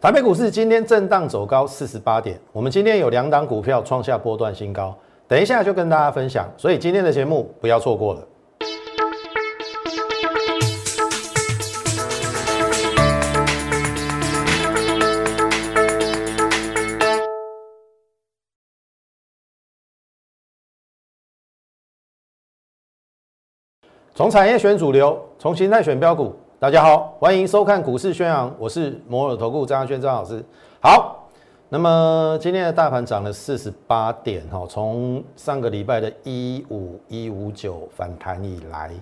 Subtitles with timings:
[0.00, 4.96] 台北股市今天震荡走高四十八点，我们今天有两档股票创下波段新高，
[5.28, 8.26] 等一下就跟大家分享，所以今天的节目不要错过了。
[24.14, 26.34] 从产业选主流，从形态选标股。
[26.60, 30.44] 大家好，欢迎收看股市宣扬，我是摩尔投顾张轩张老师。
[30.78, 31.26] 好，
[31.70, 38.92] 那么今天的大盘涨了四十八点，哈，从上个礼拜的一五一五九反弹以来，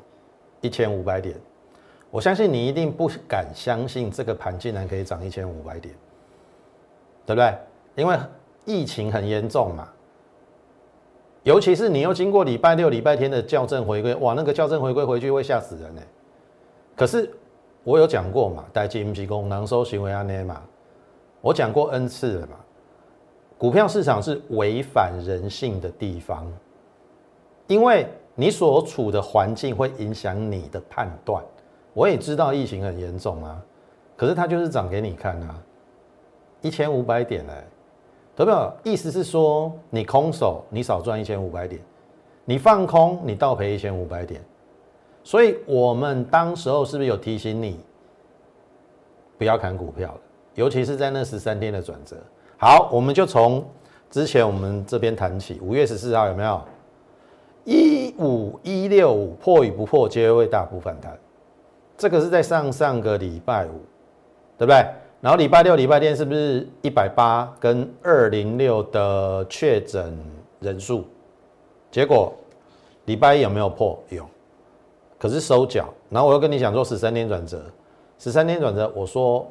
[0.61, 1.35] 一千五百点，
[2.13, 5.93] 我相信你一定不敢相信这个盘竟然可以涨一千五百点，
[7.27, 7.53] 对不对？
[7.97, 8.17] 因为
[8.67, 9.89] 疫情很严重嘛，
[11.43, 16.01] 尤其是你又经过礼拜六、礼拜天的校正回归，哇，那个校正回归回去会吓死人呢。
[16.95, 17.29] 可是。
[17.89, 20.61] 我有讲过嘛，代金不功能收行为安内嘛，
[21.41, 22.57] 我讲过 N 次了嘛。
[23.57, 26.47] 股票市场是违反人性的地方，
[27.67, 31.43] 因为你所处的环境会影响你的判断。
[31.95, 33.59] 我也知道疫情很严重啊，
[34.19, 35.59] 可是它就是涨给你看啊，
[36.61, 37.65] 一千五百点哎，
[38.37, 38.71] 懂不懂？
[38.83, 41.81] 意思是说，你空手你少赚一千五百点，
[42.45, 44.43] 你放空你倒赔一千五百点。
[45.23, 47.79] 所以，我们当时候是不是有提醒你
[49.37, 50.21] 不要砍股票了？
[50.55, 52.17] 尤其是在那十三天的转折。
[52.57, 53.65] 好，我们就从
[54.11, 55.61] 之前我们这边谈起。
[55.63, 56.61] 五月十四号有没有
[57.65, 61.17] 一五一六五破与不破皆会大幅反弹？
[61.97, 63.81] 这个是在上上个礼拜五，
[64.57, 64.87] 对不对？
[65.21, 70.17] 然后礼拜六、礼拜天是不是一百八跟二零六的确诊
[70.61, 71.05] 人数？
[71.91, 72.33] 结果
[73.05, 73.99] 礼拜一有没有破？
[74.09, 74.25] 有。
[75.19, 77.61] 可是收脚，然后我又跟你讲做十三天转折，
[78.21, 79.45] 十三天转折，我说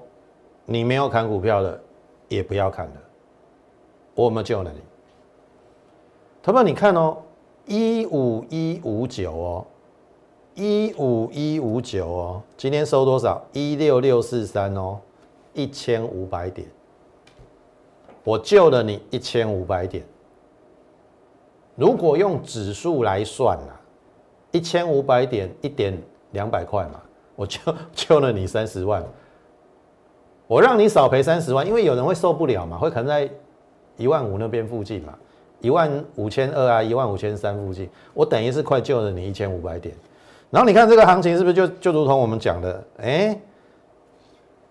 [0.66, 1.78] 你没有砍股票的，
[2.30, 2.94] 也不要砍了，
[4.16, 4.80] 我有没有救了你？
[6.42, 7.18] 投票你看哦，
[7.66, 9.66] 一五一五九哦，
[10.56, 13.46] 一五一五九哦，今天收多少？
[13.52, 14.98] 一六六四三哦，
[15.54, 16.66] 一千五百点，
[18.24, 20.06] 我救了你一千五百点。
[21.76, 23.82] 如果用指数来算啊。
[24.58, 25.96] 一千五百点一点
[26.32, 27.00] 两百块嘛，
[27.36, 27.60] 我就
[27.94, 29.04] 救了你三十万，
[30.48, 33.30] 我让你少赔三十万，因为有人会受不了嘛，会可能在
[33.98, 35.14] 一万五那边附近嘛，
[35.62, 39.94] 一万五千二啊，一万五千三附近，我等于是快救了你一千五百点。
[40.50, 43.40] 然后你看这个行情是不是就就如同我们讲的，哎，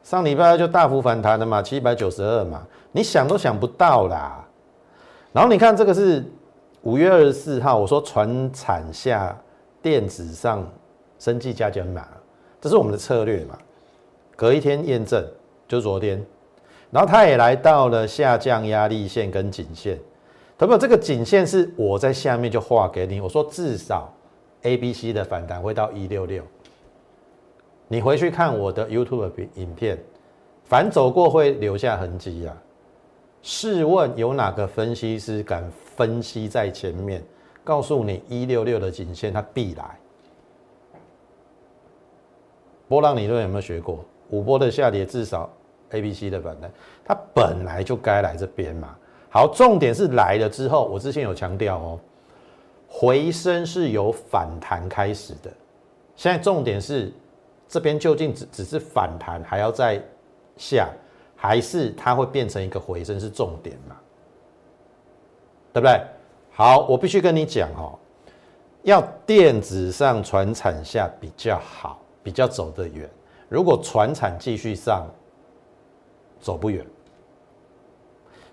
[0.02, 4.44] 上礼拜就大幅反弹了嘛，七百九十二嘛，你想都想不到啦。
[5.32, 6.24] 然后你看这个是
[6.82, 9.36] 五月二十四号，我说船产下。
[9.86, 10.68] 电子上
[11.16, 12.08] 升绩加减码，
[12.60, 13.56] 这是我们的策略嘛？
[14.34, 15.24] 隔一天验证，
[15.68, 16.20] 就昨天，
[16.90, 19.96] 然后它也来到了下降压力线跟颈线，
[20.56, 24.12] 不不，这个颈线是我在下面就画给你，我说至少
[24.62, 26.42] A、B、C 的反弹会到一六六，
[27.86, 29.96] 你回去看我的 YouTube 影片，
[30.64, 32.56] 反走过会留下痕迹啊。
[33.40, 35.62] 试问有哪个分析师敢
[35.94, 37.22] 分析在前面？
[37.66, 39.98] 告诉你，一六六的颈线它必来。
[42.86, 44.04] 波浪理论有没有学过？
[44.30, 45.50] 五波的下跌至少
[45.90, 46.70] A、B、C 的反弹，
[47.04, 48.96] 它本来就该来这边嘛。
[49.28, 51.98] 好，重点是来了之后，我之前有强调哦，
[52.88, 55.50] 回升是由反弹开始的。
[56.14, 57.12] 现在重点是
[57.66, 60.00] 这边究竟只只是反弹，还要再
[60.56, 60.88] 下，
[61.34, 63.96] 还是它会变成一个回升是重点嘛？
[65.72, 66.00] 对不对？
[66.56, 67.98] 好，我必须跟你讲哦，
[68.82, 73.06] 要电子上传产下比较好，比较走得远。
[73.50, 75.06] 如果传产继续上，
[76.40, 76.82] 走不远。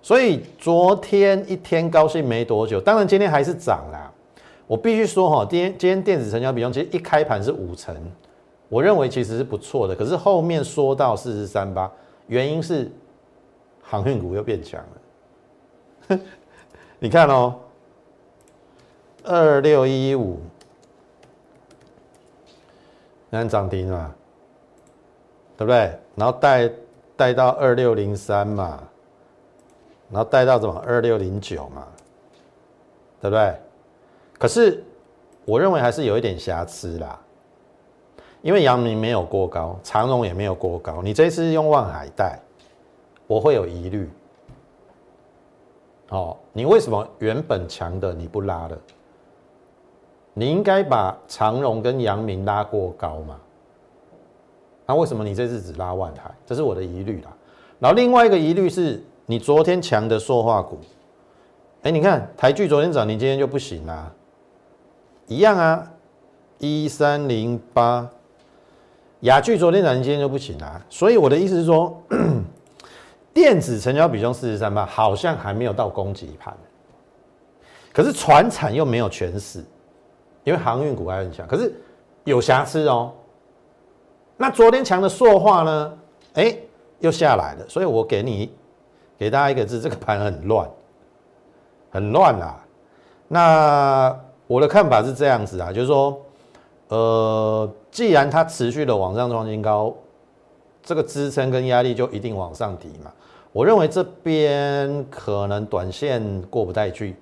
[0.01, 4.11] 所以昨天一天高兴没多久，当然今天还是涨啦。
[4.67, 7.95] 我必须说哈，今天今天电子成交比重其实一开盘是五成，
[8.67, 9.95] 我认为其实是不错的。
[9.95, 11.89] 可是后面说到四十三八，
[12.27, 12.91] 原因是
[13.81, 14.83] 航运股又变强
[16.09, 16.19] 了。
[16.99, 17.55] 你看哦。
[19.23, 20.39] 二六一五，
[23.31, 24.13] 看涨停嘛，
[25.57, 25.97] 对不对？
[26.15, 26.69] 然后带
[27.15, 28.83] 带到二六零三嘛，
[30.11, 31.87] 然后带到什么二六零九嘛，
[33.21, 33.55] 对不对？
[34.37, 34.83] 可是
[35.45, 37.19] 我认为还是有一点瑕疵啦，
[38.41, 42.39] 因为阳明没有过高，长荣也没有过高，你这次用望海带，
[43.25, 44.09] 我会有疑虑。
[46.09, 48.77] 哦，你为什么原本强的你不拉了？
[50.33, 53.39] 你应该把长荣跟阳明拉过高嘛？
[54.85, 56.29] 那为什么你这次只拉万台？
[56.45, 57.31] 这是我的疑虑啦。
[57.79, 60.79] 然后另外一个疑虑是你昨天强的塑化股，
[61.83, 64.11] 哎，你看台剧昨天涨，你今天就不行啦，
[65.27, 65.91] 一样啊，
[66.59, 68.09] 一三零八，
[69.21, 70.81] 雅剧昨天涨，你今天就不行啦。
[70.89, 72.01] 所以我的意思是说，
[73.33, 76.55] 电子成交比重四十三八，好像还没有到攻击盘，
[77.93, 79.63] 可是船产又没有全死，
[80.43, 81.73] 因为航运股还很强，可是
[82.23, 83.11] 有瑕疵哦。
[84.35, 85.93] 那昨天强的塑化呢？
[86.33, 86.57] 哎，
[86.99, 88.51] 又下来了，所以我给你
[89.17, 90.69] 给大家一个字，这个盘很乱，
[91.91, 92.65] 很乱啊。
[93.27, 96.19] 那我的看法是这样子啊，就是说，
[96.89, 99.95] 呃，既然它持续的往上创新高，
[100.81, 103.11] 这个支撑跟压力就一定往上提嘛。
[103.51, 107.15] 我认为这边可能短线过不太去，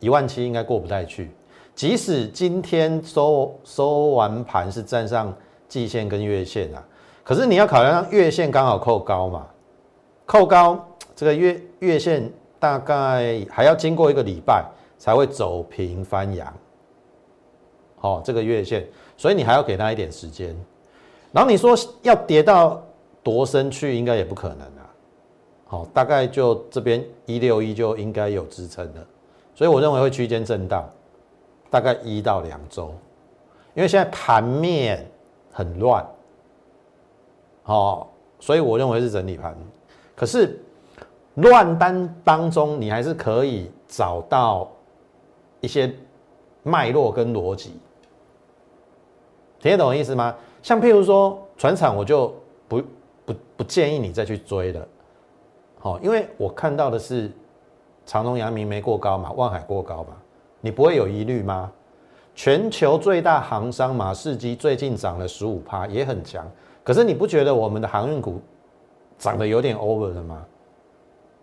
[0.00, 1.30] 一万七应该过不太去。
[1.74, 5.34] 即使今天收收完盘是站上。
[5.70, 6.82] 季线跟月线啊，
[7.22, 9.46] 可是你要考量月线刚好扣高嘛，
[10.26, 10.84] 扣高
[11.14, 12.28] 这个月月线
[12.58, 14.64] 大概还要经过一个礼拜
[14.98, 16.52] 才会走平翻阳，
[18.00, 18.84] 好，这个月线，
[19.16, 20.48] 所以你还要给他一点时间。
[21.30, 22.82] 然后你说要跌到
[23.22, 24.90] 多深去，应该也不可能啊，
[25.66, 29.06] 好，大概就这边一六一就应该有支撑了，
[29.54, 30.90] 所以我认为会区间震荡，
[31.70, 32.92] 大概一到两周，
[33.74, 35.06] 因为现在盘面。
[35.52, 36.06] 很乱，
[37.64, 38.06] 哦，
[38.38, 39.54] 所以我认为是整理盘。
[40.14, 40.58] 可是
[41.34, 44.70] 乱单当中，你还是可以找到
[45.60, 45.92] 一些
[46.62, 47.80] 脉络跟逻辑，
[49.58, 50.34] 听得懂我意思吗？
[50.62, 52.32] 像譬如说船厂，我就
[52.68, 52.80] 不
[53.26, 54.88] 不不建议你再去追了，
[55.80, 57.28] 好，因为我看到的是
[58.06, 60.16] 长隆、阳明没过高嘛，万海过高嘛，
[60.60, 61.70] 你不会有疑虑吗？
[62.34, 66.48] 全球最大航商马士基最近涨了十五趴，也很强。
[66.82, 68.40] 可是你不觉得我们的航运股
[69.18, 70.46] 涨得有点 over 了吗？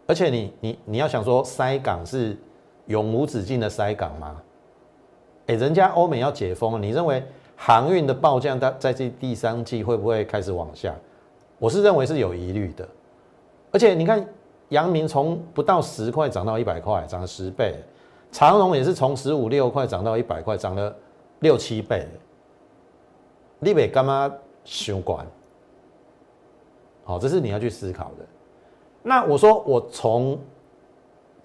[0.08, 2.36] 而且你你你要想说塞港是
[2.86, 4.42] 永无止境的塞港吗？
[5.48, 7.24] 哎，人家欧美要解封，你认为
[7.56, 10.96] 航运的报价在在这第三季会不会开始往下？
[11.60, 12.88] 我是认为是有疑虑的。
[13.72, 14.26] 而且你看，
[14.70, 17.76] 阳明从不到十块涨到一百块，涨了十倍。
[18.32, 20.96] 长荣也是从十五六块涨到一百块，涨了
[21.40, 22.08] 六七倍。
[23.60, 24.32] 你北干嘛
[24.64, 25.26] 想管？
[27.04, 28.26] 好，这是你要去思考的。
[29.02, 30.38] 那我说，我从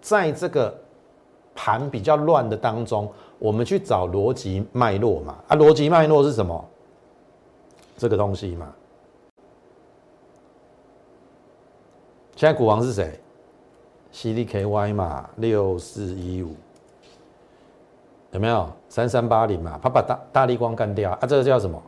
[0.00, 0.76] 在这个
[1.54, 5.38] 盘比较乱的当中，我们去找逻辑脉络嘛？
[5.48, 6.62] 啊，逻辑脉络是什么？
[7.96, 8.74] 这个东西嘛。
[12.34, 13.20] 现在股王是谁
[14.12, 16.56] ？CDKY 嘛，六四一五。
[18.32, 19.78] 有没有三三八零嘛？
[19.82, 21.18] 他把大大力光干掉啊！
[21.26, 21.80] 这个叫什么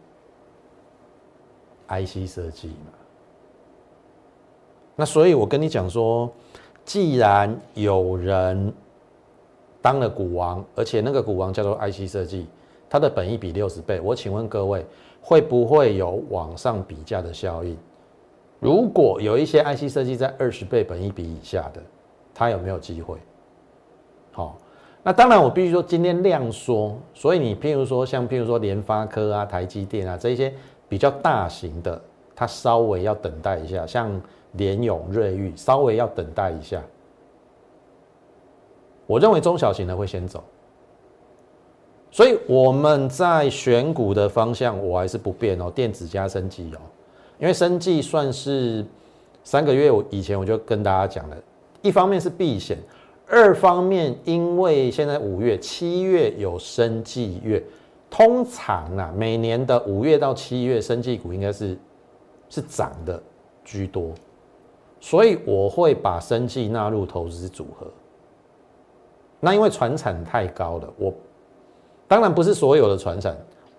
[1.88, 2.92] ？IC 设计嘛。
[4.96, 6.30] 那所以我跟你讲说，
[6.84, 8.72] 既然有人
[9.80, 12.46] 当了股王，而且那个股王叫做 IC 设计，
[12.88, 14.86] 它的本益比六十倍，我请问各位，
[15.22, 17.76] 会不会有往上比价的效应？
[18.60, 21.82] 如果有一些 IC 设计在二十倍本益比以下的，
[22.34, 23.18] 它有没有机会？
[25.06, 30.50] 那当然，我必须说今天量缩，所以你譬如说像譬如说联发科啊、台积电啊这一些
[30.88, 32.00] 比较大型的，
[32.34, 34.18] 它稍微要等待一下，像
[34.52, 36.82] 联永、瑞昱稍微要等待一下。
[39.06, 40.42] 我认为中小型的会先走，
[42.10, 46.80] 所以我们在选股的方向我还是不变哦，电子加升级哦，
[47.38, 48.82] 因为升级算是
[49.42, 51.36] 三个月我以前我就跟大家讲了，
[51.82, 52.78] 一方面是避险。
[53.26, 57.62] 二方面，因为现在五月、七月有生计月，
[58.10, 61.76] 通常啊，每年的五月到七月，生计股应该是
[62.50, 63.20] 是涨的
[63.64, 64.12] 居多，
[65.00, 67.86] 所以我会把生计纳入投资组合。
[69.40, 71.12] 那因为船产太高了，我
[72.06, 73.34] 当然不是所有的船产，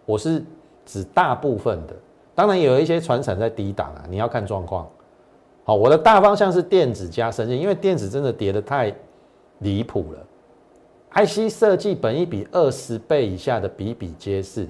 [0.06, 0.44] 我是
[0.86, 1.96] 指大部分的，
[2.34, 4.90] 当然有一些船产在低档啊，你要看状况。
[5.64, 8.94] 好，我的大方向是电子加生计，因为电子真的跌得太。
[9.60, 10.26] 离谱了
[11.26, 14.68] ！IC 设计本一比二十倍以下的比比皆是，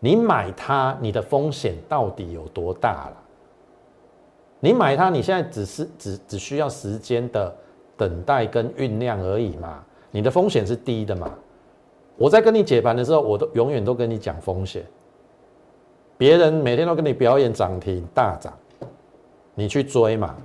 [0.00, 3.16] 你买它，你的风险到底有多大了？
[4.60, 7.54] 你买它，你现在只是只只需要时间的
[7.96, 9.84] 等待跟酝酿而已嘛？
[10.10, 11.30] 你的风险是低的嘛？
[12.16, 14.84] 我在跟你解盘的时候，我都永远都跟你讲风险。
[16.16, 18.52] 别人每天都跟你表演涨停大涨，
[19.54, 20.36] 你去追嘛？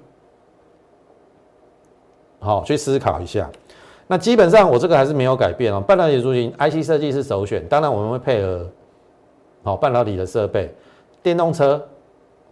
[2.40, 3.50] 好，去思考一下。
[4.12, 5.80] 那基本上我这个还是没有改变哦。
[5.80, 8.68] 半导体族群 IC 设计是首选，当然我们会配合
[9.62, 10.74] 好半导体的设备，
[11.22, 11.88] 电动车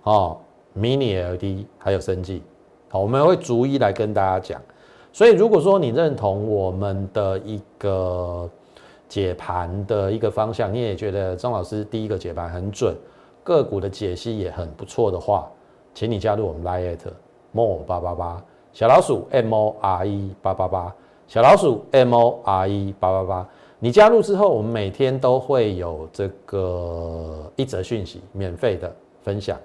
[0.04, 0.38] 哦
[0.78, 2.44] ，Mini LED 还有升级，
[2.90, 4.62] 好，我们会逐一来跟大家讲。
[5.12, 8.48] 所以如果说你认同我们的一个
[9.10, 12.96] 解盘的一个方向，你也觉得张老师第一个解盘很准，
[13.44, 15.50] 个股的解析也很不错的话，
[15.96, 17.00] 请你加入我们 Lite
[17.52, 20.96] More 八八八小老鼠 M O R E 八八八
[21.28, 23.50] 小老鼠 M O R E 八八八。
[23.80, 28.92] 你加入之后，我们每天都会有这个一则讯息免费的
[29.22, 29.60] 分享。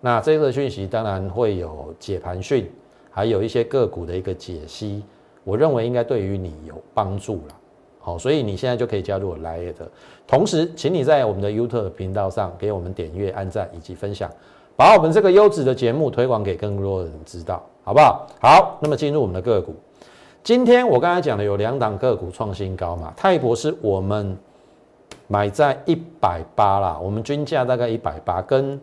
[0.00, 2.70] 那这个讯息当然会有解盘讯，
[3.08, 5.02] 还有一些个股的一个解析。
[5.44, 7.54] 我认为应该对于你有帮助了。
[8.00, 9.88] 好，所以你现在就可以加入我来的。
[10.26, 14.28] 同时，请你在我们的 YouTube 频道上给我们点阅、按赞以及分享，
[14.76, 18.26] 把我们这个优质的节目推广给更多的人知道，好不好？
[18.40, 19.74] 好，那么进入我们的个股。
[20.46, 23.12] 今天我刚才讲的有两档个股创新高嘛？
[23.16, 24.38] 泰博是我们
[25.26, 28.80] 买在一百八啦，我们均价大概一百八，跟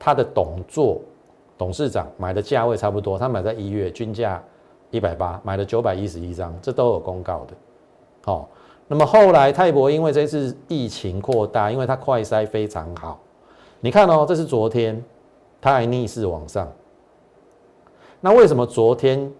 [0.00, 1.00] 他的董座
[1.56, 3.16] 董事长买的价位差不多。
[3.16, 4.42] 他买在一月均价
[4.90, 7.54] 一百八，买了九百一十一张，这都有公告的。
[8.24, 8.48] 好，
[8.88, 13.20] 那么后来泰博因为这次疫情扩大，因为它快筛非常好，
[13.78, 15.00] 你看哦，这是昨天
[15.60, 16.68] 它还逆势往上。
[18.20, 19.32] 那为什么昨天？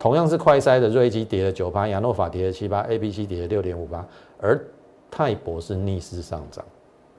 [0.00, 4.02] 同样是快筛的瑞基跌了九八，亚诺法跌了七八，A B C 跌了六点五八，
[4.40, 4.58] 而
[5.10, 6.64] 泰博是逆势上涨。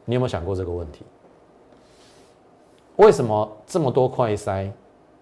[0.03, 1.05] 你有没有想过这个问题？
[2.95, 4.71] 为什么这么多快筛，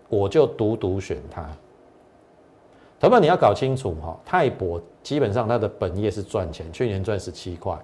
[0.08, 1.46] 我就独独选它？
[2.98, 7.78] 同学你要搞清楚哈，泰博基本上它的本业是赚钱，去年赚十七块，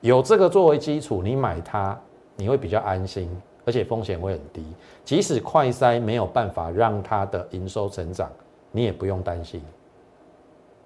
[0.00, 2.00] 有这个作为基础，你买它
[2.34, 3.30] 你会比较安心，
[3.66, 4.64] 而且风险会很低。
[5.04, 8.32] 即使快筛没有办法让它的营收成长。
[8.72, 9.62] 你也不用担心，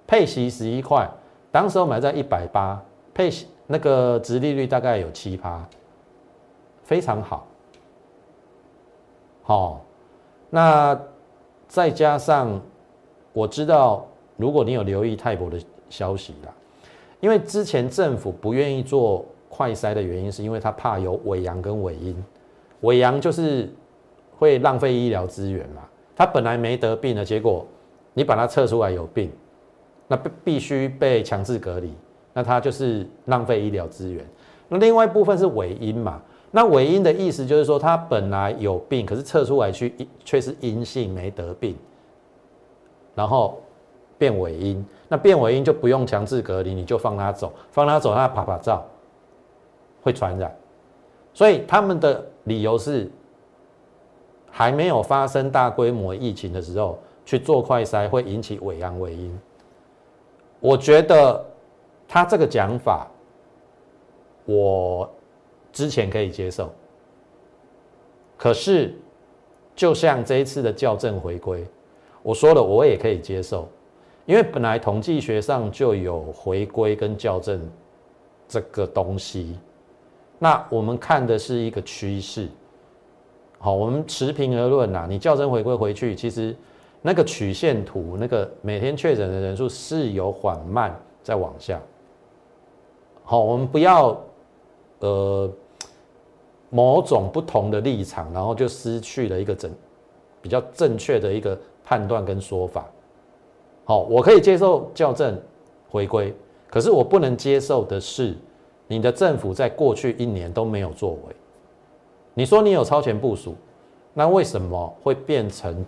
[0.05, 1.09] 配息十一块，
[1.51, 2.79] 当时候买在一百八，
[3.13, 5.65] 配息那个值利率大概有七趴，
[6.83, 7.47] 非常好。
[9.41, 9.81] 好，
[10.49, 10.99] 那
[11.67, 12.61] 再加上
[13.31, 15.57] 我知道，如果你有留意泰博的
[15.89, 16.53] 消息啦，
[17.21, 22.21] 因为之前政府不愿意做快筛的原因，是因为他怕有伪阳跟伪阴，
[22.81, 23.73] 伪阳就是
[24.37, 27.65] 会浪费医疗资源嘛，他本来没得病的结果。
[28.17, 29.31] 你把它测出来有病，
[30.07, 31.93] 那必必须被强制隔离，
[32.33, 34.25] 那它就是浪费医疗资源。
[34.67, 36.19] 那另外一部分是伪阴嘛？
[36.49, 39.93] 那伪阴的意思就是说，他本来有病，可是测出来去
[40.25, 41.77] 却是阴性，没得病，
[43.13, 43.61] 然后
[44.17, 44.83] 变伪阴。
[45.07, 48.83] 那变伪阴就不用强制隔离，你就放他走，放他走，他拍拍照
[50.01, 50.51] 会传染。
[51.35, 53.11] 所以他们的理由是，
[54.49, 56.97] 还没有发生大规模疫情的时候。
[57.27, 59.37] 去做快筛会引起伪阳伪阴，
[60.61, 61.45] 我觉得
[62.07, 63.05] 他这个讲法，
[64.45, 65.11] 我
[65.73, 66.73] 之前可以接受。
[68.37, 68.95] 可是，
[69.75, 71.67] 就像这一次的校正回归，
[72.23, 73.67] 我说了，我也可以接受，
[74.25, 77.59] 因为本来统计学上就有回归跟校正
[78.47, 79.59] 这个东西，
[80.39, 82.47] 那我们看的是一个趋势。
[83.59, 86.55] 好，我们持平而论呐，你校正回归回去，其实。
[87.07, 91.81] 那个曲线图，那个每天确诊的人数是有缓慢在往下。
[93.23, 94.21] 好，我们不要
[94.99, 95.49] 呃
[96.69, 99.71] 某种不同的立场，然后就失去了一个正
[100.41, 102.85] 比较正确的一个判断跟说法。
[103.85, 105.41] 好，我可以接受校正
[105.89, 106.35] 回归，
[106.69, 108.35] 可是我不能接受的是
[108.85, 111.35] 你的政府在过去一年都没有作为。
[112.33, 113.55] 你说你有超前部署，
[114.13, 115.85] 那为什么会变成？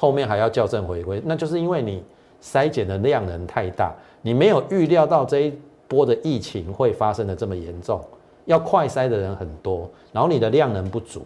[0.00, 2.02] 后面还要校正回归，那就是因为你
[2.40, 5.52] 筛检的量能太大，你没有预料到这一
[5.88, 8.00] 波的疫情会发生的这么严重，
[8.44, 11.22] 要快筛的人很多，然后你的量能不足，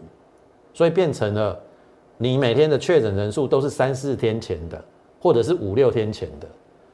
[0.73, 1.61] 所以变成了
[2.17, 4.83] 你每天的确诊人数都是三四天前的，
[5.21, 6.49] 或者是五六天前的，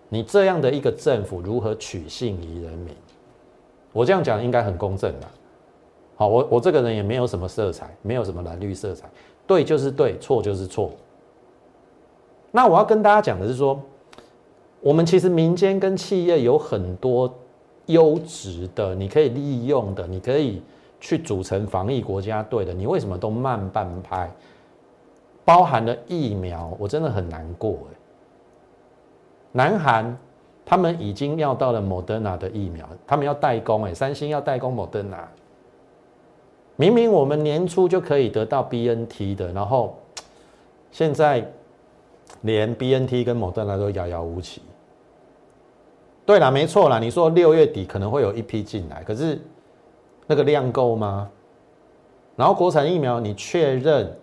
[0.09, 2.93] 你这样的一个政府如何取信于人民？
[3.93, 5.27] 我这样讲应该很公正的。
[6.17, 9.09] 好，我我这个人也没有什么色彩，没有什么蓝绿色彩，
[9.47, 10.91] 对就是对，错就是错。
[12.51, 13.79] 那我要跟大家讲的是说，
[14.81, 17.33] 我们其实民间跟企业有很多
[17.87, 20.63] 优质的，你可以利用的，你可以
[20.99, 24.31] 去组成防疫国家队的，你为什么都慢半拍？
[25.45, 27.97] 包含了疫苗，我真的很难过哎。
[29.53, 30.17] 南韩
[30.65, 35.25] 他们已经要到了 Moderna 的疫苗，他们要代工哎，三星要代工 Moderna。
[36.77, 39.99] 明明我们年初就可以得到 BNT 的，然后
[40.91, 41.47] 现在。
[42.43, 44.63] 连 B N T 跟某德纳都遥遥无期。
[46.25, 49.41] 对了，没错啦，你说六月底可能会有一批进来，可是
[50.27, 51.31] 那个量够吗？
[52.37, 54.15] 然后国产疫苗，你确认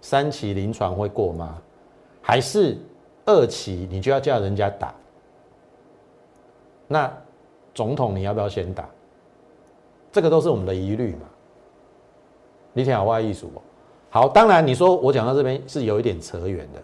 [0.00, 1.60] 三期临床会过吗？
[2.22, 2.78] 还是
[3.24, 4.94] 二期你就要叫人家打？
[6.86, 7.12] 那
[7.74, 8.88] 总统你要不要先打？
[10.12, 11.26] 这个都是我们的疑虑嘛。
[12.72, 13.60] 你听好外艺术哦。
[14.16, 16.80] 好，当然你说我讲到这边是有一点扯远的，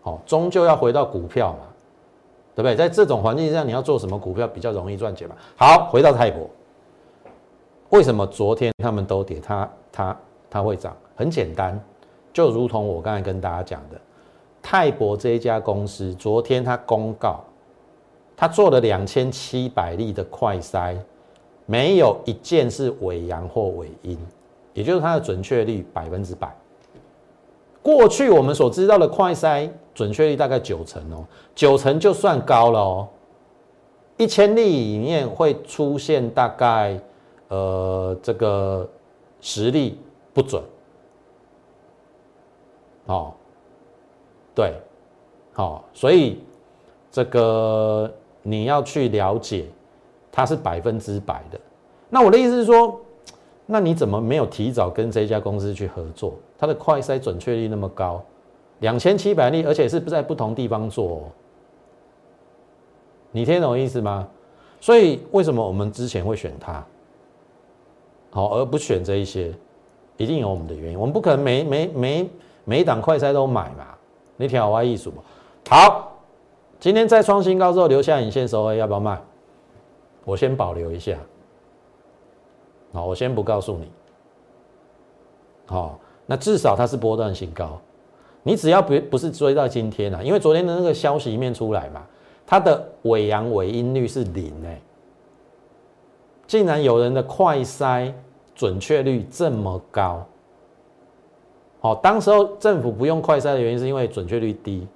[0.00, 1.60] 好，终究要回到股票嘛，
[2.56, 2.74] 对不对？
[2.74, 5.36] 在这种环境下，你要做什么股票比较容易赚钱嘛？
[5.56, 6.50] 好，回到泰博，
[7.90, 10.16] 为什么昨天他们都跌，它它
[10.50, 10.92] 它会涨？
[11.14, 11.80] 很简单，
[12.32, 14.00] 就如同我刚才跟大家讲的，
[14.60, 17.44] 泰博这一家公司，昨天它公告，
[18.36, 20.96] 它做了两千七百例的快筛，
[21.64, 24.18] 没有一件是伪阳或伪阴。
[24.76, 26.54] 也就是它的准确率百分之百。
[27.82, 33.08] 过去我们所知道的快筛准确率大概九成哦，九成就算高了哦。
[34.18, 37.00] 一千例里面会出现大概
[37.48, 38.86] 呃这个
[39.40, 39.98] 十例
[40.34, 40.62] 不准。
[43.06, 43.32] 哦，
[44.54, 44.74] 对，
[45.54, 46.42] 好，所以
[47.10, 49.64] 这个你要去了解，
[50.30, 51.58] 它是百分之百的。
[52.10, 53.00] 那我的意思是说。
[53.66, 56.34] 那你怎么没有提早跟这家公司去合作？
[56.56, 58.22] 它的快筛准确率那么高，
[58.78, 61.22] 两千七百例，而且是不在不同地方做。
[63.32, 64.28] 你听懂意思吗？
[64.80, 66.84] 所以为什么我们之前会选它，
[68.30, 69.52] 好而不选这一些，
[70.16, 70.98] 一定有我们的原因。
[70.98, 72.30] 我们不可能每每每
[72.64, 73.86] 每一档快筛都买嘛。
[74.36, 75.22] 你听好我艺术嘛。
[75.68, 76.12] 好，
[76.78, 79.20] 今天再创新高之后留下影线收 A，要不要卖？
[80.24, 81.16] 我先保留一下。
[82.96, 83.90] 好，我先不告诉你。
[85.66, 87.78] 好，那至少它是波段性高，
[88.42, 92.06] 你只要不不是追到今天啊，因为昨天的那个消息面出来嘛，
[92.46, 94.80] 它的尾阳尾音率是零哎，
[96.46, 98.10] 竟然有人的快筛
[98.54, 100.26] 准确率这么高。
[101.80, 104.88] 好，当时候政府不用快筛的原因是因为准确率低，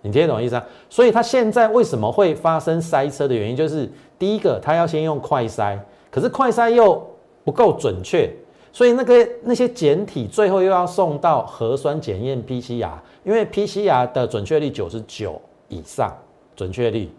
[0.00, 0.66] 你听得懂意思啊？
[0.90, 5.78] 所以它现在为什么会发生塞车的原因，就是第一个，它要先用快筛，
[6.10, 7.00] 可是快筛又
[7.44, 8.32] 不够准确，
[8.72, 12.92] 所以那个那些简体最后又要送到核酸检验 PCR，
[13.24, 16.16] 因为 PCR 的准确率九十九以上，
[16.54, 17.10] 准确率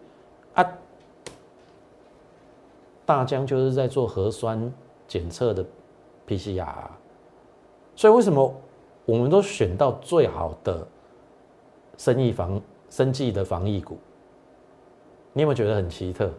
[0.53, 0.65] 啊，
[3.05, 4.71] 大疆就是在做核酸
[5.07, 5.65] 检测的
[6.27, 6.67] PCR，
[7.95, 8.53] 所以为什么
[9.05, 10.87] 我们都选到最好的
[11.97, 13.97] 生意防生计的防疫股？
[15.33, 16.31] 你有没有觉得很奇特？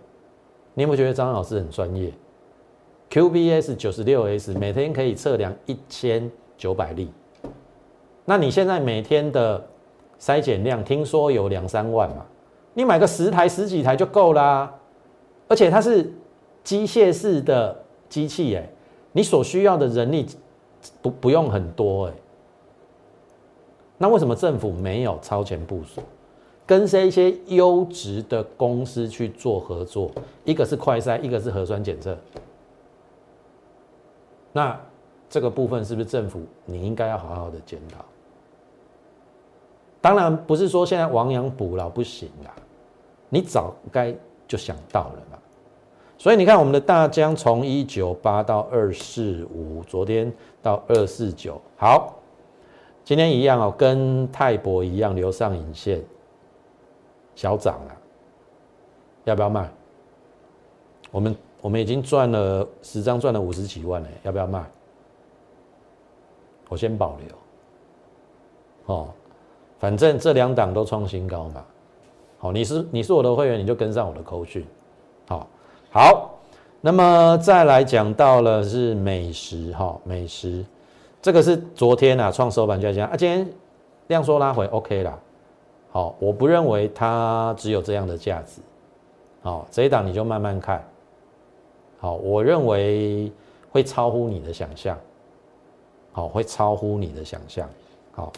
[0.73, 2.13] 你有没有觉得张老师很专业
[3.15, 7.09] ？QBS 九十六 S 每天可以测量一千九百例，
[8.25, 9.65] 那你现在每天的
[10.19, 12.27] 筛检量听说有两三万嘛？
[12.73, 14.75] 你买个十台十几台就够啦，
[15.47, 16.13] 而且它是
[16.65, 18.69] 机械式的机器哎，
[19.13, 20.27] 你所需要的人力
[21.01, 22.13] 不不用很多哎，
[23.97, 26.01] 那为什么政府没有超前部署，
[26.67, 30.11] 跟这一些优质的公司去做合作？
[30.45, 32.19] 一个是快筛，一个是核酸检测。
[34.57, 34.81] 那
[35.29, 38.05] 这个部分是不是政府你应该要好好的检讨？
[40.01, 42.55] 当然不是说现在亡羊补牢不行啊，
[43.29, 44.15] 你早该
[44.47, 45.39] 就想到了嘛。
[46.17, 52.15] 所以你看我们的大疆从一九八到二四五，昨天到二四九，好，
[53.03, 56.01] 今天一样哦，跟泰博一样留上影线，
[57.35, 57.97] 小涨了，
[59.25, 59.69] 要不要卖？
[61.11, 61.35] 我们。
[61.65, 64.63] 我们已经赚了十张，赚了五十几万嘞，要不要卖？
[66.69, 68.95] 我先保留。
[68.95, 69.09] 哦，
[69.79, 71.65] 反正这两档都创新高嘛。
[72.37, 74.63] 好，你是你是我的会员，你就跟上我的口讯。
[75.27, 75.47] 好，
[75.91, 76.35] 好，
[76.83, 80.63] 那么再来讲到了是美食哈，美食
[81.23, 83.51] 这个是昨天啊创收盘价讲啊，今天
[84.09, 85.19] 量缩拉回 OK 啦。
[85.91, 88.61] 好，我不认为它只有这样的价值。
[89.41, 90.87] 好，这一档你就慢慢看。
[92.05, 93.33] 好，我认为
[93.73, 94.95] 会超乎你的想象，
[96.13, 97.67] 好，会超乎你的想象。
[98.13, 98.31] 好，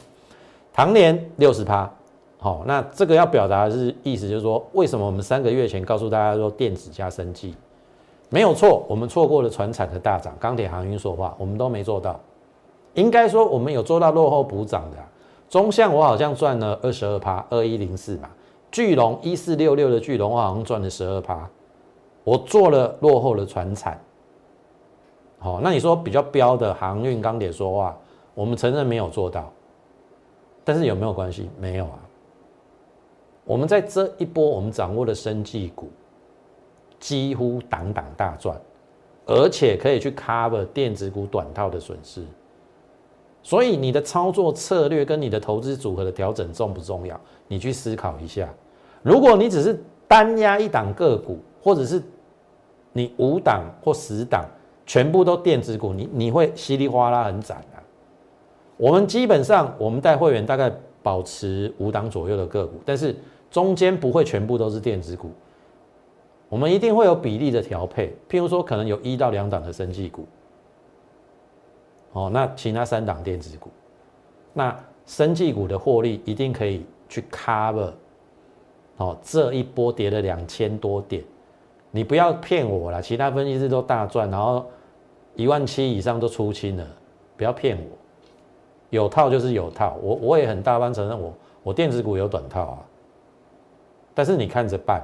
[0.72, 1.92] 唐年六十趴，
[2.38, 7.56] 好，那这个要表达的是意思就是说，为什么我们三个月前告诉大家说电子加生技
[8.28, 12.20] 没有错，我们错过了船产的大涨，钢铁航运说话，我们都没做到。
[12.94, 14.98] 应该说我们有做到落后补涨的，
[15.50, 18.30] 中向我好像赚了二十二趴，二一零四嘛，
[18.70, 21.50] 巨龙一四六六的巨龙我好像赚了十二趴。
[22.26, 24.00] 我做了落后的船产，
[25.38, 27.96] 好，那你说比较标的航运、钢铁说话，
[28.34, 29.48] 我们承认没有做到，
[30.64, 31.48] 但是有没有关系？
[31.60, 32.00] 没有啊。
[33.44, 35.88] 我们在这一波，我们掌握的生技股
[36.98, 38.60] 几乎档档大赚，
[39.24, 42.24] 而且可以去 cover 电子股短套的损失，
[43.40, 47.20] 所以你的操作策略跟你的投资组合的调整重不重要？
[47.46, 48.52] 你去思考一下。
[49.00, 52.02] 如果你只是单压一档个股，或者是
[52.96, 54.46] 你五档或十档
[54.86, 57.76] 全部都电子股，你你会稀里哗啦很惨啊。
[58.78, 63.14] 我们基本上我们带会员大概保持五档左右的个股，但是
[63.50, 65.30] 中间不会全部都是电子股，
[66.48, 68.16] 我们一定会有比例的调配。
[68.30, 70.26] 譬如说，可能有一到两档的生技股。
[72.12, 73.68] 哦，那其他三档电子股，
[74.54, 77.92] 那生技股的获利一定可以去 cover，
[78.96, 81.22] 哦，这一波跌了两千多点，
[81.96, 84.66] 你不要骗我了，其他分析师都大赚，然后
[85.34, 86.86] 一万七以上都出清了，
[87.36, 87.96] 不要骗我，
[88.90, 91.32] 有套就是有套，我我也很大方承认我
[91.62, 92.78] 我电子股有短套啊，
[94.14, 95.02] 但是你看着办，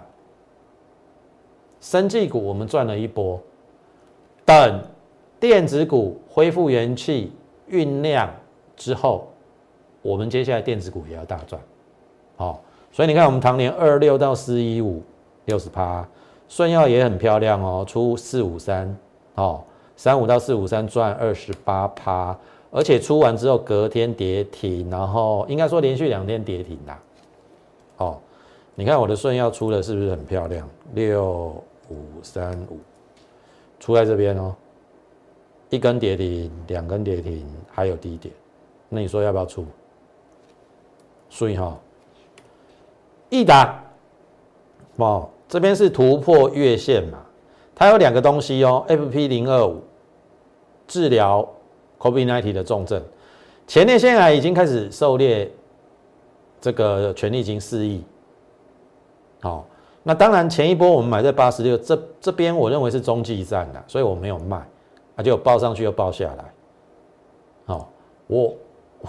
[1.81, 3.41] 生技股我们赚了一波，
[4.45, 4.81] 等。
[5.41, 7.33] 电子股恢复元气
[7.69, 8.33] 酝酿
[8.77, 9.27] 之后，
[10.01, 11.61] 我们接下来电子股也要大赚，
[12.37, 12.57] 哦，
[12.93, 15.03] 所以你看我们唐年二六到四一五
[15.47, 16.09] 六十趴，
[16.53, 18.95] 顺耀也很漂亮哦，出四五三，
[19.37, 19.65] 哦，
[19.97, 22.39] 三五到四五三赚二十八趴，
[22.71, 27.03] 而且出完之后隔天跌停，然后应该说连续两天跌停啦，
[27.97, 28.19] 哦，
[28.75, 30.69] 你看我的顺耀出的是不是很漂亮？
[30.93, 31.25] 六
[31.89, 32.79] 五三五，
[33.81, 34.55] 出在这边哦。
[35.71, 38.35] 一根跌停，两根跌停，还有低点，
[38.91, 39.65] 那你说要不要出？
[41.31, 41.75] 所以哈，
[43.31, 43.83] 易达，
[44.97, 47.19] 哦，这边是突破月线嘛？
[47.75, 49.83] 它有两个东西哦，FP 零二五
[50.87, 51.47] 治疗
[51.99, 53.03] COVID-19 的重症，
[53.67, 55.53] 前列腺癌已经开始狩猎，
[56.59, 58.03] 这个权利金四亿。
[59.43, 59.67] 好，
[60.03, 64.57] 那当然前一波我们买在八十六，这这边我认为是中继站的，所以我没有卖。
[65.17, 66.45] 啊，就报上去又报下来，
[67.67, 67.93] 好，
[68.27, 68.55] 我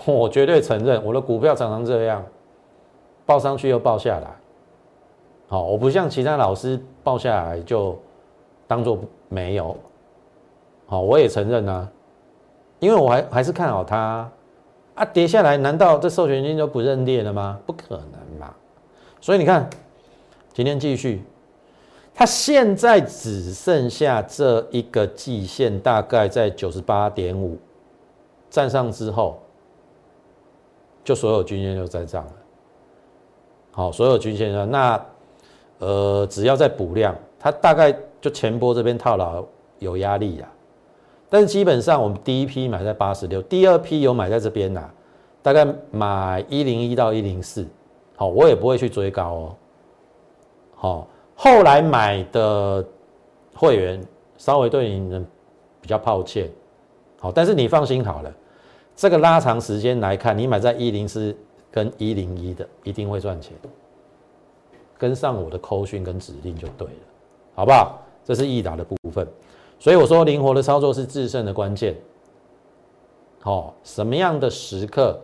[0.04, 2.22] 我绝对承认我的股票常常这样，
[3.26, 4.28] 报上去又报下来，
[5.54, 7.96] 好，我不像其他老师报下来就
[8.66, 8.98] 当做
[9.30, 9.78] 没有，
[10.88, 11.88] 好，我也承认啊，
[12.80, 14.28] 因为我还还是看好它，
[14.96, 17.60] 啊，跌下来难道这授权金就不认列了吗？
[17.68, 18.52] 不可能嘛，
[19.22, 19.70] 所以你看，
[20.54, 21.24] 今天继续。
[22.16, 27.60] 它现在只剩下这一个季线，大概在九十八点五，
[28.50, 29.40] 站上之后，
[31.04, 32.34] 就所有均线就在涨了。
[33.70, 35.06] 好，所有均线呢，那
[35.84, 39.44] 呃，只要在补量，它大概就前波这边套牢
[39.80, 40.48] 有压力呀。
[41.30, 44.90] 但是基本上我们第一批买在八十六，第二批有买在这边呐，
[45.42, 47.68] 大概买一零一到一零四。
[48.16, 49.56] 好，我也不会去追高哦。
[50.76, 51.08] 好。
[51.36, 52.86] 后来买的
[53.56, 54.00] 会员
[54.38, 55.26] 稍微对你
[55.82, 56.48] 比较抱歉，
[57.20, 58.32] 好，但是你放心好了，
[58.96, 61.36] 这个拉长时间来看，你买在一零四
[61.72, 63.52] 跟一零一的一定会赚钱，
[64.98, 66.94] 跟上我的扣讯跟指令就对了，
[67.56, 68.00] 好不好？
[68.24, 69.28] 这是易达的部分，
[69.80, 71.96] 所以我说灵活的操作是制胜的关键。
[73.42, 75.20] 好，什么样的时刻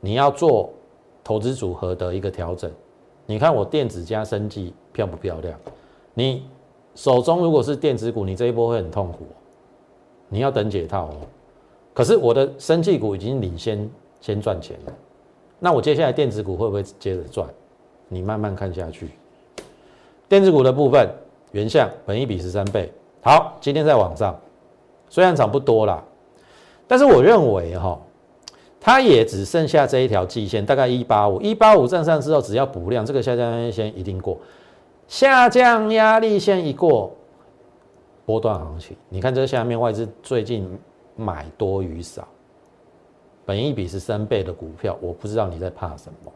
[0.00, 0.70] 你要做
[1.22, 2.70] 投资组合的一个调整？
[3.26, 4.74] 你看我电子加生技。
[4.92, 5.56] 漂不漂亮？
[6.14, 6.42] 你
[6.96, 9.20] 手中如果是电子股，你这一波会很痛苦，
[10.28, 11.16] 你要等解套哦。
[11.94, 13.88] 可是我的生技股已经领先
[14.20, 14.92] 先赚钱了，
[15.60, 17.48] 那我接下来电子股会不会接着赚？
[18.10, 19.08] 你慢慢看下去。
[20.28, 21.08] 电子股的部分，
[21.52, 22.92] 原相本一比十三倍，
[23.22, 24.38] 好，今天在网上
[25.08, 26.04] 虽然涨不多啦，
[26.86, 27.98] 但是我认为哈。
[28.82, 34.38] 它也只剩下这一条季线，大概一八五，一八五站上之后，只要补量，这个下降压力线一定过。
[35.06, 37.14] 下降压力线一过，
[38.24, 40.66] 波段行情，你看这下面外资最近
[41.14, 42.26] 买多与少，
[43.44, 46.32] 本一比十三倍的股票，我不知道你在怕什么。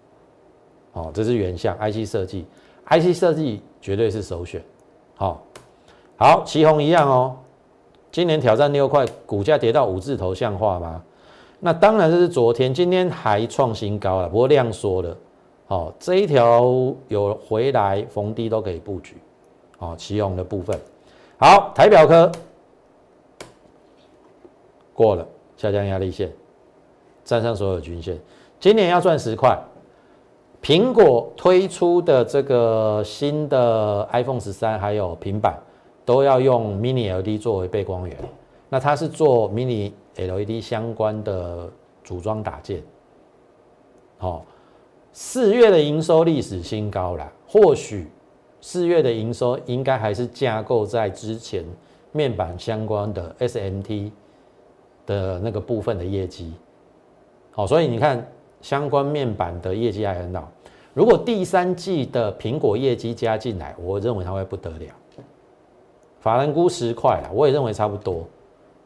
[0.95, 2.47] 哦，这是原相 IC 设计
[2.87, 4.63] ，IC 设计绝对是首选。
[5.17, 5.43] 好，
[6.17, 7.37] 好，旗宏一样哦，
[8.11, 11.03] 今年挑战六块，股价跌到五字头，像话吗？
[11.61, 15.17] 那当然这是昨天，今天还创新高了，不过量缩了。
[15.67, 16.63] 好，这一条
[17.09, 19.17] 有回来逢低都可以布局。
[19.79, 20.79] 好，奇宏的部分，
[21.39, 22.31] 好，台表科
[24.93, 25.27] 过了
[25.57, 26.33] 下降压力线，
[27.25, 28.17] 站上所有均线，
[28.61, 29.59] 今年要赚十块。
[30.65, 35.63] 苹果推出的这个新的 iPhone 十三还有平板
[36.07, 38.17] 都要用 Mini LED 作为背光源，
[38.71, 39.93] 那它是做 Mini。
[40.17, 41.69] LED 相关的
[42.05, 42.81] 组装打件，
[44.17, 44.45] 好，
[45.13, 47.33] 四月的营收历史新高了。
[47.49, 48.07] 或许
[48.61, 51.65] 四月的营收应该还是架构在之前
[52.13, 54.13] 面板相关的 SMT
[55.05, 56.55] 的那个部分的业绩，
[57.51, 58.25] 好，所以你看
[58.63, 60.49] 相关面板的业绩还很好。
[60.95, 64.87] 如果第三季的苹果业绩加进来，我认为它会不得了。
[66.21, 68.25] 法兰估十块啦，我也认为差不多。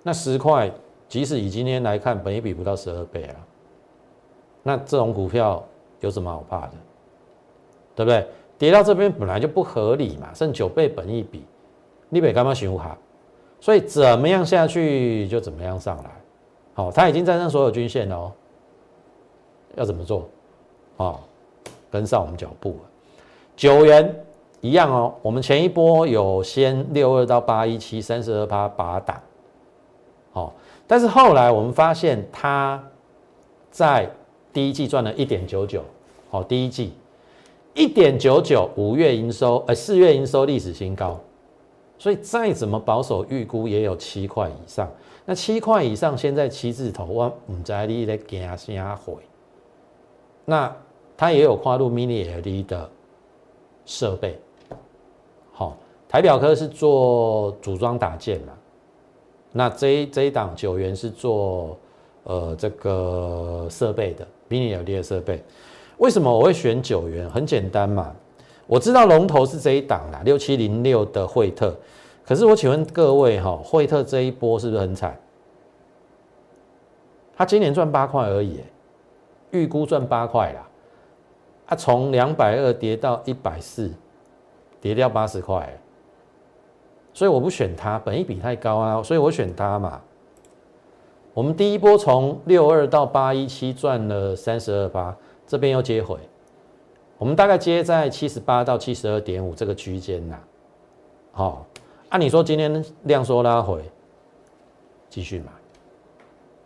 [0.03, 0.73] 那十块，
[1.07, 3.37] 即使以今天来看，本一比不到十二倍啊。
[4.63, 5.65] 那这种股票
[6.01, 6.73] 有什么好怕的？
[7.95, 8.27] 对不对？
[8.59, 11.45] 跌到这边本来就不合理嘛，剩九倍本一比，
[12.09, 12.99] 你别干嘛想哈？
[13.61, 16.11] 所以怎么样下去就怎么样上来。
[16.75, 18.33] 好，它已经站上所有均线了哦。
[19.77, 20.29] 要怎么做？
[20.97, 21.21] 啊，
[21.91, 22.77] 跟上我们脚步。
[23.57, 24.25] 九元
[24.61, 25.15] 一样哦。
[25.23, 29.23] 我们前一波有先六二到八一七三十二趴把打，
[30.33, 30.55] 好，
[30.87, 32.83] 但是后来我们发现它
[33.71, 34.09] 在
[34.53, 35.83] 第一季赚了一点九九，
[36.31, 36.93] 好，第一季
[37.75, 41.19] 一点九九，五月营收呃四月营收历史新高，
[41.99, 44.89] 所以再怎么保守预估也有七块以上。
[45.25, 49.15] 那七块以上，现在七字头，我唔知你在惊啥会。
[50.47, 50.75] 那
[51.21, 52.89] 它也有跨入 Mini LED 的
[53.85, 54.39] 设备，
[55.51, 55.77] 好，
[56.09, 58.53] 台表科是做组装打件的，
[59.51, 61.77] 那这这一档九元是做
[62.23, 65.43] 呃这个设备的 Mini LED 的设备，
[65.97, 67.29] 为什么我会选九元？
[67.29, 68.15] 很简单嘛，
[68.69, 71.75] 我知道龙头是这一档啦，六七零六的惠特，
[72.25, 75.19] 可是我请问各位哈，惠特这一波是不是很惨？
[77.37, 78.61] 他今年赚八块而已。
[79.51, 80.69] 预估赚八块啦，
[81.69, 83.93] 啊，从两百二跌到一百四，
[84.81, 85.79] 跌掉八十块，
[87.13, 90.01] 所以我不选它，本益比太高啊，所以我选它嘛。
[91.35, 96.19] 我们第一波从六二到八一七赚了三十二八，这边又接回，
[97.17, 100.39] 我们大概接在七十八到七十二点五这个区间呐。
[101.31, 101.67] 好，
[102.09, 103.85] 按你说今天量缩拉回，
[105.09, 105.53] 继续买，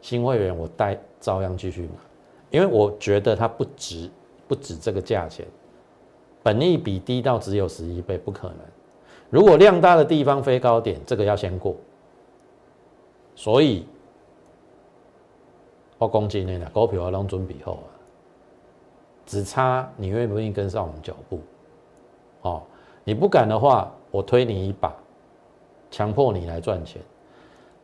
[0.01, 1.95] 新会员我带照样继续买。
[2.51, 4.11] 因为我觉得它不值，
[4.53, 5.47] 不止这个价钱，
[6.43, 8.59] 本益比低到只有十一倍，不可能。
[9.31, 11.75] 如果量大的地方飞高点，这个要先过。
[13.35, 13.87] 所以，
[15.97, 17.89] 我公斤的股票要让准备后啊，
[19.25, 21.41] 只差你愿不愿意跟上我们脚步。
[22.43, 22.63] 哦，
[23.05, 24.95] 你不敢的话，我推你一把，
[25.91, 27.01] 强迫你来赚钱。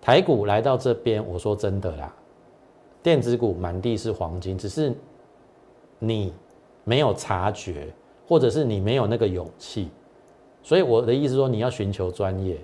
[0.03, 2.15] 台股来到这边，我说真的啦。
[3.03, 4.95] 电子股满地是黄金，只是
[5.99, 6.35] 你
[6.89, 7.93] 没有察觉，
[8.27, 9.91] 或者是你没有那个勇气。
[10.63, 12.57] 所以我的意思说，你要寻求专业，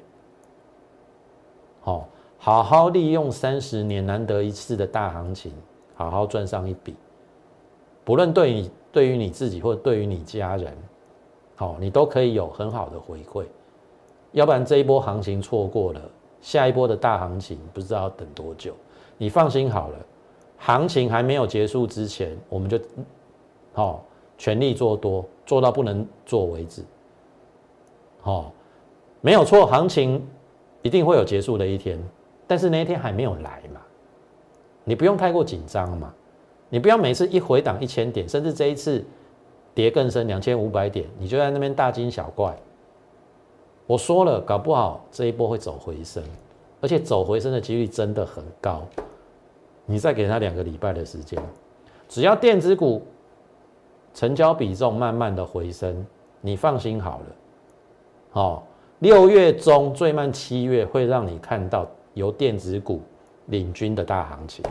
[1.83, 2.09] 好，
[2.39, 5.53] 好好利用三十年难得一次的大行情，
[5.95, 6.95] 好好赚上一笔。
[8.03, 10.75] 不论对你、对于你自己，或者对于你家人，
[11.55, 13.45] 好，你都可以有很好的回馈。
[14.33, 16.01] 要不然这一波行情错过了，
[16.41, 18.75] 下一波的大行情不知道等多久。
[19.19, 19.99] 你放心好了。
[20.57, 22.81] 行情还没有结束之前，我们就
[23.75, 24.05] 好
[24.37, 26.83] 全力做多，做到不能做为止。
[28.21, 28.53] 好，
[29.21, 30.27] 没有错，行情
[30.83, 32.03] 一定会有结束的一天，
[32.47, 33.81] 但是那一天还没有来嘛，
[34.85, 36.13] 你不用太过紧张嘛，
[36.69, 39.05] 你不要每次一回档一千点，甚至这一次
[39.75, 42.57] 跌更深两千五百点，你就在那边大惊小怪。
[43.87, 46.23] 我说了，搞不好这一波会走回升，
[46.81, 48.83] 而且走回升的几率真的很高。
[49.85, 51.39] 你再给他两个礼拜的时间，
[52.09, 53.03] 只要电子股
[54.15, 56.07] 成交比重慢慢的回升，
[56.41, 57.27] 你放心好了。
[58.33, 58.63] 哦，
[59.01, 63.03] 六月中最慢七月会让你看到由电子股
[63.47, 64.65] 领军的大行情，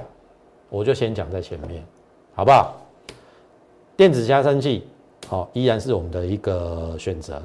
[0.70, 1.84] 我就先讲在前面，
[2.34, 2.74] 好不好？
[3.96, 4.88] 电子加生器，
[5.28, 7.42] 好，依然是我们的一个选择。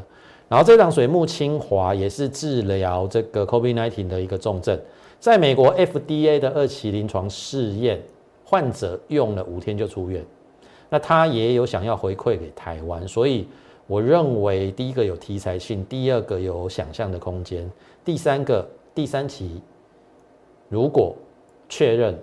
[0.48, 4.80] 然后这档水木清华也是治疗这个 COVID-19 的一个重症。
[5.20, 8.00] 在美国 FDA 的二期临床试验，
[8.44, 10.24] 患者用了五天就出院。
[10.88, 13.46] 那他也有想要回馈给台湾，所以
[13.86, 17.70] 我认为第一个有题材性，第二个有想象的空间，
[18.04, 19.60] 第三个第三期
[20.68, 21.14] 如果
[21.68, 22.18] 确认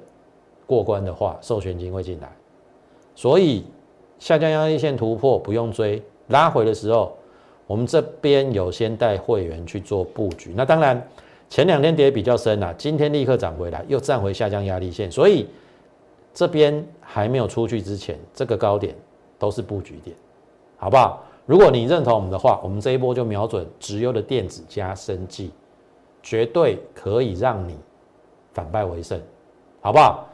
[0.65, 2.31] 过关的话，授权金会进来。
[3.15, 3.63] 所以
[4.19, 7.17] 下降压力线突破不用追，拉回的时候，
[7.67, 10.53] 我们这边有先带会员去做布局。
[10.55, 11.01] 那当然。
[11.47, 15.45] 前两天跌比较深啊，今天立刻涨回来，又站回下降压力线，所以
[16.35, 18.93] 这边还没有出去之前，这个高点
[19.39, 20.15] 都是布局点，
[20.77, 21.23] 好不好？
[21.45, 25.51] 如果你认同我们的话，我们这一波就瞄准直优的电子加生技，
[26.21, 27.77] 绝对可以让你
[28.53, 29.19] 反败为胜，
[29.79, 30.27] 好不好？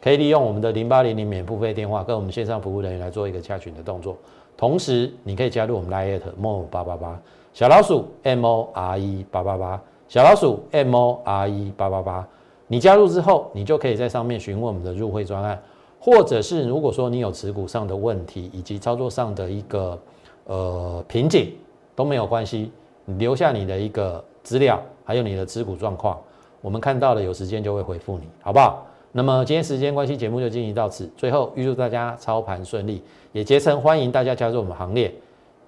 [0.00, 4.16] 可以利用我们的零八零零免付费电话跟我们线上服务人员来做一个加群的动作，
[4.56, 7.20] 同时你可以加入我们 Line more 八八八
[7.52, 9.80] 小老鼠 M O R E 八八八。
[10.08, 12.26] 小老鼠 M O R E 八八八，
[12.68, 15.60] 你加入之后，你就可以在上面询问我们的入会专案，
[15.98, 19.98] 或者是如果说你有持股上的问题，以及操作上的一个
[20.44, 21.52] 呃瓶颈
[21.96, 22.70] 都没有关系，
[23.06, 26.18] 留下你的一个资料，还有你的持股状况，
[26.60, 28.86] 我们看到了有时间就会回复你，好不好？
[29.12, 31.10] 那么今天时间关系，节目就进行到此。
[31.16, 33.02] 最后预祝大家操盘顺利，
[33.32, 35.12] 也竭诚欢迎大家加入我们行列，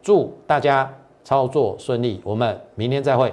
[0.03, 2.21] 祝大家操作顺利。
[2.23, 3.33] 我们明天再会。